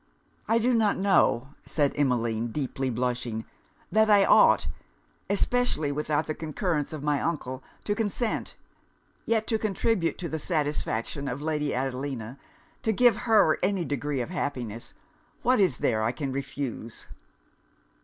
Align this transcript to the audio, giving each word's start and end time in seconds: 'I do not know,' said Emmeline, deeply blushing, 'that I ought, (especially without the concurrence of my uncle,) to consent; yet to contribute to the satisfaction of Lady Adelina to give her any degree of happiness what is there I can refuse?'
'I 0.47 0.57
do 0.57 0.73
not 0.73 0.97
know,' 0.97 1.49
said 1.63 1.93
Emmeline, 1.95 2.47
deeply 2.47 2.89
blushing, 2.89 3.45
'that 3.91 4.09
I 4.09 4.25
ought, 4.25 4.65
(especially 5.29 5.91
without 5.91 6.25
the 6.25 6.33
concurrence 6.33 6.91
of 6.91 7.03
my 7.03 7.21
uncle,) 7.21 7.61
to 7.83 7.93
consent; 7.93 8.55
yet 9.27 9.45
to 9.45 9.59
contribute 9.59 10.17
to 10.17 10.27
the 10.27 10.39
satisfaction 10.39 11.27
of 11.27 11.39
Lady 11.43 11.71
Adelina 11.75 12.39
to 12.81 12.91
give 12.91 13.15
her 13.15 13.59
any 13.61 13.85
degree 13.85 14.21
of 14.21 14.31
happiness 14.31 14.95
what 15.43 15.59
is 15.59 15.77
there 15.77 16.01
I 16.01 16.13
can 16.13 16.31
refuse?' 16.31 17.05